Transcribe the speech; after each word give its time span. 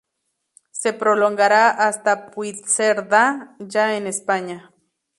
Se 0.71 0.93
prolongará 0.93 1.69
hasta 1.69 2.31
Puigcerdá 2.31 3.55
ya 3.59 3.95
en 3.97 4.07
España. 4.07 4.71